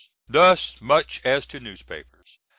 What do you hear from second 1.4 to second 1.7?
to